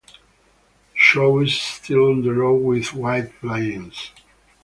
[0.95, 4.09] Shaw is still on the road with White Plains.